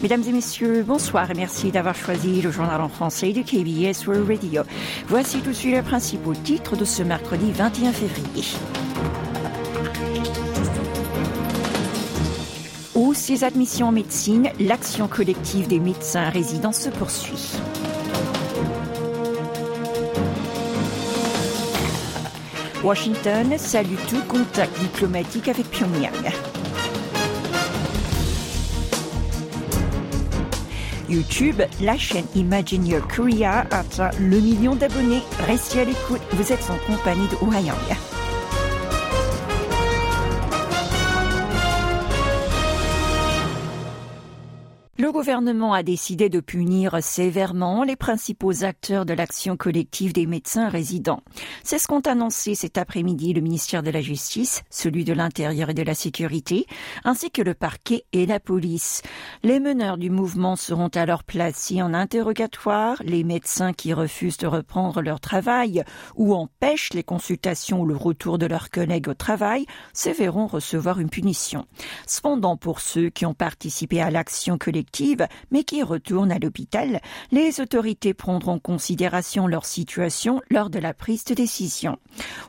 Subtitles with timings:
[0.00, 4.28] Mesdames et messieurs, bonsoir et merci d'avoir choisi le journal en français de KBS World
[4.28, 4.62] Radio.
[5.08, 8.44] Voici tout de suite les principaux titres de ce mercredi 21 février.
[12.94, 17.58] Où ses admissions en médecine, l'action collective des médecins résidents se poursuit.
[22.84, 26.12] Washington salue tout contact diplomatique avec Pyongyang.
[31.08, 35.22] YouTube, la chaîne Imagine Your Korea atteint le million d'abonnés.
[35.46, 37.74] Restez à l'écoute, vous êtes en compagnie de Ohayang.
[45.00, 50.68] Le gouvernement a décidé de punir sévèrement les principaux acteurs de l'action collective des médecins
[50.68, 51.20] résidents.
[51.62, 55.74] C'est ce qu'ont annoncé cet après-midi le ministère de la Justice, celui de l'Intérieur et
[55.74, 56.66] de la Sécurité,
[57.04, 59.02] ainsi que le parquet et la police.
[59.44, 63.00] Les meneurs du mouvement seront alors placés en interrogatoire.
[63.04, 65.84] Les médecins qui refusent de reprendre leur travail
[66.16, 70.98] ou empêchent les consultations ou le retour de leurs collègues au travail se verront recevoir
[70.98, 71.66] une punition.
[72.04, 74.87] Cependant, pour ceux qui ont participé à l'action collective,
[75.50, 77.00] mais qui retournent à l'hôpital,
[77.30, 81.98] les autorités prendront en considération leur situation lors de la prise de décision.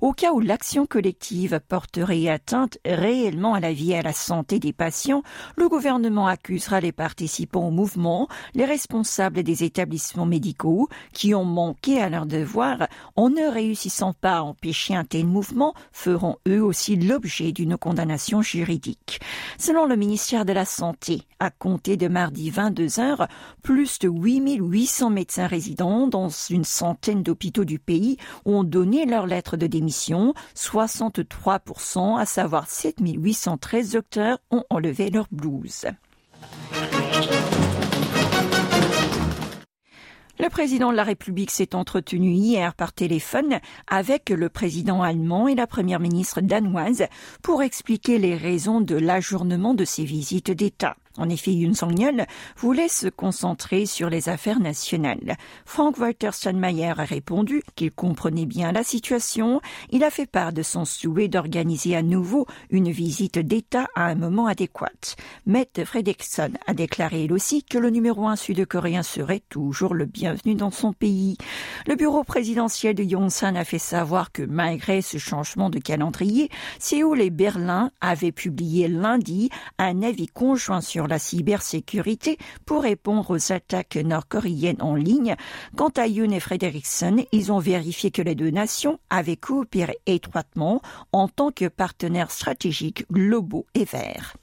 [0.00, 4.58] Au cas où l'action collective porterait atteinte réellement à la vie et à la santé
[4.58, 5.22] des patients,
[5.56, 12.00] le gouvernement accusera les participants au mouvement, les responsables des établissements médicaux qui ont manqué
[12.00, 12.86] à leur devoir
[13.16, 18.40] en ne réussissant pas à empêcher un tel mouvement feront eux aussi l'objet d'une condamnation
[18.42, 19.20] juridique.
[19.58, 23.26] Selon le ministère de la Santé, à compter de mardi 22 heures,
[23.62, 29.56] plus de 8800 médecins résidents dans une centaine d'hôpitaux du pays ont donné leur lettre
[29.56, 30.34] de démission.
[30.54, 35.86] 63%, à savoir 7813 docteurs, ont enlevé leur blouse.
[40.38, 45.54] Le président de la République s'est entretenu hier par téléphone avec le président allemand et
[45.54, 47.06] la première ministre danoise
[47.42, 50.94] pour expliquer les raisons de l'ajournement de ses visites d'État.
[51.18, 55.36] En effet, Yoon Song-yeol voulait se concentrer sur les affaires nationales.
[55.64, 59.60] Frank Walter Steinmeier a répondu qu'il comprenait bien la situation.
[59.90, 64.14] Il a fait part de son souhait d'organiser à nouveau une visite d'État à un
[64.14, 65.16] moment adéquat.
[65.46, 70.54] Mette Fredrickson a déclaré elle aussi que le numéro un sud-coréen serait toujours le bienvenu
[70.54, 71.36] dans son pays.
[71.86, 77.20] Le bureau présidentiel de Yongsan a fait savoir que malgré ce changement de calendrier, Séoul
[77.20, 83.96] et Berlin avaient publié lundi un avis conjoint sur la cybersécurité pour répondre aux attaques
[83.96, 85.36] nord-coréennes en ligne.
[85.76, 90.80] Quant à Yoon et Frederickson, ils ont vérifié que les deux nations avaient coopéré étroitement
[91.12, 94.36] en tant que partenaires stratégiques globaux et verts.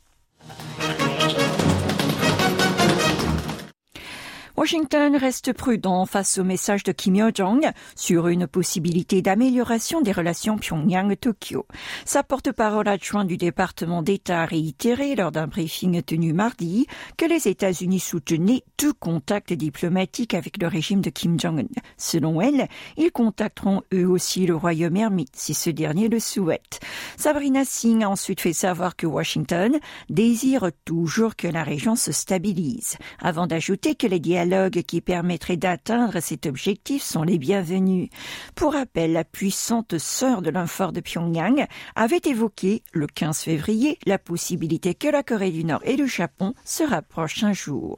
[4.57, 10.57] Washington reste prudent face au message de Kim Yo-jong sur une possibilité d'amélioration des relations
[10.57, 11.65] Pyongyang-Tokyo.
[12.05, 17.49] Sa porte-parole adjoint du département d'État a réitéré lors d'un briefing tenu mardi que les
[17.49, 21.67] États-Unis soutenaient tout contact diplomatique avec le régime de Kim Jong-un.
[21.97, 26.79] Selon elle, ils contacteront eux aussi le royaume ermite si ce dernier le souhaite.
[27.17, 29.77] Sabrina Singh a ensuite fait savoir que Washington
[30.09, 35.57] désire toujours que la région se stabilise, avant d'ajouter que les dialogues dialogues qui permettraient
[35.57, 38.09] d'atteindre cet objectif sont les bienvenus.
[38.53, 44.19] Pour rappel, la puissante sœur de l'infort de Pyongyang avait évoqué le 15 février la
[44.19, 47.97] possibilité que la Corée du Nord et le Japon se rapprochent un jour.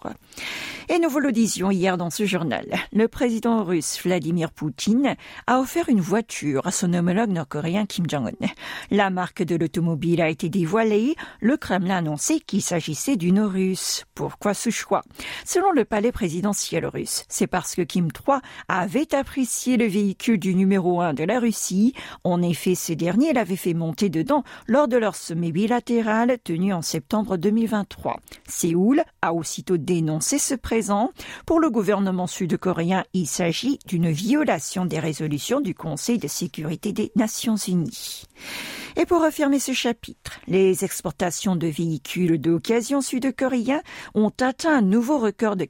[0.89, 5.59] Et nous vous le disions hier dans ce journal, le président russe Vladimir Poutine a
[5.59, 8.47] offert une voiture à son homologue nord-coréen Kim Jong-un.
[8.89, 11.15] La marque de l'automobile a été dévoilée.
[11.41, 14.05] Le Kremlin a annoncé qu'il s'agissait d'une russe.
[14.15, 15.01] Pourquoi ce choix?
[15.45, 17.25] Selon le palais présidentiel, russe.
[17.29, 21.93] C'est parce que Kim III avait apprécié le véhicule du numéro 1 de la Russie.
[22.23, 26.81] En effet, ce dernier l'avait fait monter dedans lors de leur sommet bilatéral tenu en
[26.81, 28.19] septembre 2023.
[28.47, 31.11] Séoul a aussitôt dénoncé ce présent.
[31.45, 37.11] Pour le gouvernement sud-coréen, il s'agit d'une violation des résolutions du Conseil de sécurité des
[37.15, 38.25] Nations Unies.
[38.99, 43.81] Et pour affirmer ce chapitre, les exportations de véhicules d'occasion sud-coréens
[44.15, 45.67] ont atteint un nouveau record de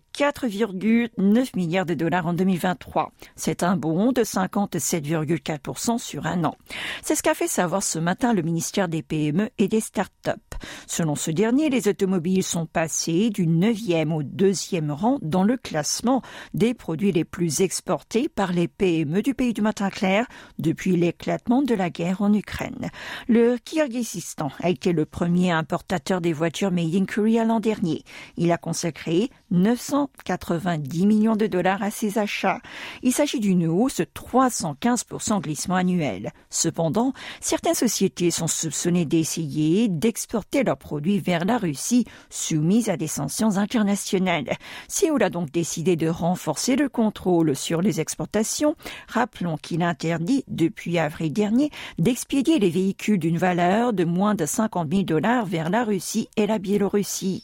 [0.57, 3.12] 4,9 milliards de dollars en 2023.
[3.36, 6.56] C'est un bond de 57,4% sur un an.
[7.04, 10.42] C'est ce qu'a fait savoir ce matin le ministère des PME et des start-up.
[10.88, 16.24] Selon ce dernier, les automobiles sont passés du 9e au 2e rang dans le classement
[16.56, 20.25] des produits les plus exportés par les PME du pays du matin clair
[20.57, 22.89] depuis l'éclatement de la guerre en Ukraine.
[23.27, 28.04] Le Kyrgyzstan a été le premier importateur des voitures made in Korea l'an dernier.
[28.38, 32.59] Il a consacré 990 millions de dollars à ses achats.
[33.03, 36.31] Il s'agit d'une hausse de 315% glissement annuel.
[36.49, 43.07] Cependant, certaines sociétés sont soupçonnées d'essayer d'exporter leurs produits vers la Russie, soumise à des
[43.07, 44.57] sanctions internationales.
[44.88, 48.75] Séoul a donc décidé de renforcer le contrôle sur les exportations.
[49.07, 54.89] Rappelons qu'il interdit depuis avril dernier d'expédier les véhicules d'une valeur de moins de 50
[54.91, 57.44] 000 dollars vers la Russie et la Biélorussie.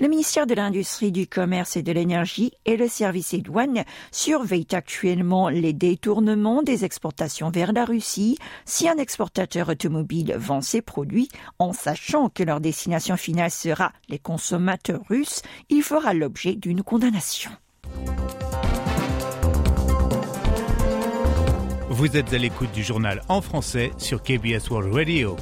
[0.00, 4.66] Le ministère de l'Industrie, du Commerce et de l'Énergie et le service des douanes surveillent
[4.72, 8.38] actuellement les détournements des exportations vers la Russie.
[8.64, 14.18] Si un exportateur automobile vend ses produits en sachant que leur destination finale sera les
[14.18, 17.50] consommateurs russes, il fera l'objet d'une condamnation.
[21.90, 25.36] Vous êtes à l'écoute du journal en français sur KBS World Radio.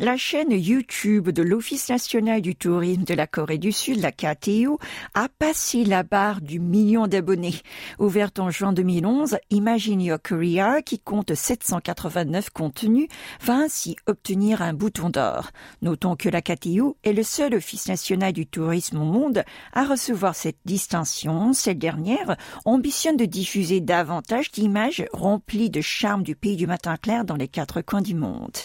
[0.00, 4.78] La chaîne YouTube de l'Office national du tourisme de la Corée du Sud, la KTO,
[5.14, 7.56] a passé la barre du million d'abonnés.
[7.98, 13.08] Ouverte en juin 2011, Imagine Your Korea, qui compte 789 contenus,
[13.42, 15.50] va ainsi obtenir un bouton d'or.
[15.82, 19.42] Notons que la KTO est le seul Office national du tourisme au monde
[19.72, 21.52] à recevoir cette distinction.
[21.52, 27.24] Cette dernière ambitionne de diffuser davantage d'images remplies de charme du pays du matin clair
[27.24, 28.58] dans les quatre coins du monde.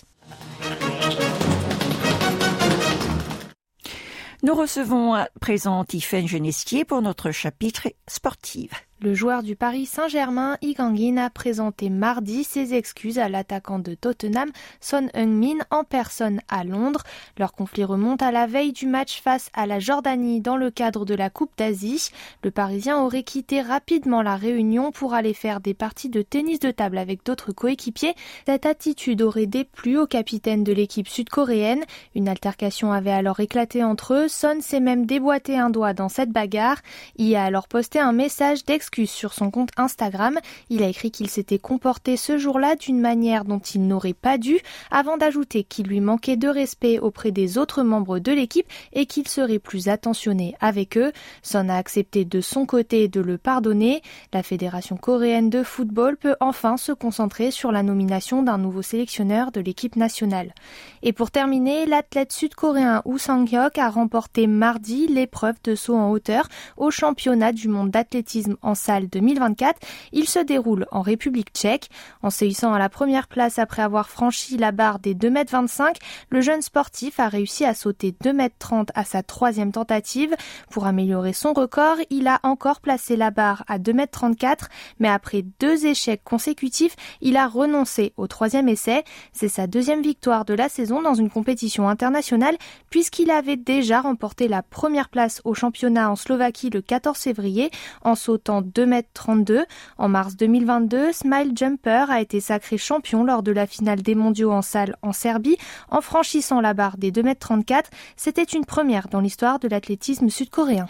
[4.46, 8.72] Nous recevons à présent Tiffaine Genestier pour notre chapitre sportif.
[9.04, 14.50] Le joueur du Paris Saint-Germain, Igangin, a présenté mardi ses excuses à l'attaquant de Tottenham,
[14.80, 17.04] Son Heung-min, en personne à Londres.
[17.38, 21.04] Leur conflit remonte à la veille du match face à la Jordanie dans le cadre
[21.04, 22.12] de la Coupe d'Asie.
[22.44, 26.72] Le Parisien aurait quitté rapidement la réunion pour aller faire des parties de tennis de
[26.72, 28.16] table avec d'autres coéquipiers.
[28.46, 31.84] Cette attitude aurait déplu au capitaine de l'équipe sud-coréenne.
[32.16, 34.28] Une altercation avait alors éclaté entre eux.
[34.30, 36.78] Son s'est même déboîté un doigt dans cette bagarre.
[37.18, 40.40] Il a alors posté un message d'excuse sur son compte Instagram.
[40.70, 44.60] Il a écrit qu'il s'était comporté ce jour-là d'une manière dont il n'aurait pas dû,
[44.92, 49.28] avant d'ajouter qu'il lui manquait de respect auprès des autres membres de l'équipe et qu'il
[49.28, 51.12] serait plus attentionné avec eux.
[51.42, 54.02] Son a accepté de son côté de le pardonner.
[54.34, 59.52] La Fédération coréenne de football peut enfin se concentrer sur la nomination d'un nouveau sélectionneur
[59.52, 60.54] de l'équipe nationale.
[61.02, 66.48] Et pour terminer, l'athlète sud-coréen Woo Sang-hyuk a remporté mardi l'épreuve de saut en hauteur
[66.78, 69.80] au championnat du monde d'athlétisme en salle 2024.
[70.14, 71.90] Il se déroule en République tchèque.
[72.24, 75.94] En se hissant à la première place après avoir franchi la barre des 2,25 m,
[76.30, 80.36] le jeune sportif a réussi à sauter 2,30 m à sa troisième tentative.
[80.72, 84.56] Pour améliorer son record, il a encore placé la barre à 2,34 m,
[84.98, 89.04] mais après deux échecs consécutifs, il a renoncé au troisième essai.
[89.34, 92.58] C'est sa deuxième victoire de la saison dans une compétition internationale
[92.90, 97.70] puisqu'il avait déjà remporté la première place au championnat en Slovaquie le 14 février
[98.02, 99.64] en sautant 2m32.
[99.98, 104.52] En mars 2022, Smile Jumper a été sacré champion lors de la finale des mondiaux
[104.52, 105.58] en salle en Serbie
[105.90, 107.84] en franchissant la barre des 2m34.
[108.16, 110.88] C'était une première dans l'histoire de l'athlétisme sud-coréen.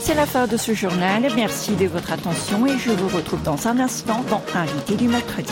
[0.00, 1.22] C'est la fin de ce journal.
[1.34, 5.50] Merci de votre attention et je vous retrouve dans un instant dans Invité du mercredi.